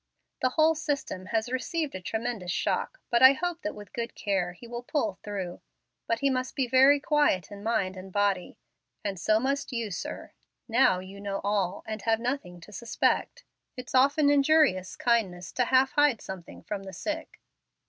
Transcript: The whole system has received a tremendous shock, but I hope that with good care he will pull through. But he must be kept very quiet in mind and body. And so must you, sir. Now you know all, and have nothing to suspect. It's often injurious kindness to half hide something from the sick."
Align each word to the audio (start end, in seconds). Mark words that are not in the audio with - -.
The 0.41 0.49
whole 0.49 0.73
system 0.73 1.27
has 1.27 1.51
received 1.51 1.93
a 1.93 2.01
tremendous 2.01 2.49
shock, 2.51 2.99
but 3.11 3.21
I 3.21 3.33
hope 3.33 3.61
that 3.61 3.75
with 3.75 3.93
good 3.93 4.15
care 4.15 4.53
he 4.53 4.65
will 4.67 4.81
pull 4.81 5.19
through. 5.21 5.61
But 6.07 6.21
he 6.21 6.29
must 6.31 6.55
be 6.55 6.63
kept 6.65 6.71
very 6.71 6.99
quiet 6.99 7.51
in 7.51 7.61
mind 7.61 7.95
and 7.95 8.11
body. 8.11 8.57
And 9.03 9.19
so 9.19 9.39
must 9.39 9.71
you, 9.71 9.91
sir. 9.91 10.31
Now 10.67 10.97
you 11.01 11.21
know 11.21 11.39
all, 11.43 11.83
and 11.85 12.01
have 12.01 12.19
nothing 12.19 12.59
to 12.61 12.71
suspect. 12.71 13.43
It's 13.77 13.93
often 13.93 14.31
injurious 14.31 14.95
kindness 14.95 15.51
to 15.51 15.65
half 15.65 15.91
hide 15.91 16.19
something 16.19 16.63
from 16.63 16.81
the 16.81 16.93
sick." 16.93 17.39